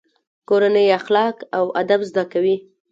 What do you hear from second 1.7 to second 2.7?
ادب زده کوي.